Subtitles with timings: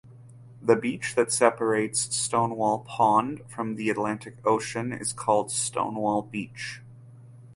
[0.63, 6.81] The beach that separates Stonewall Pond from the Atlantic Ocean is called Stonewall Beach.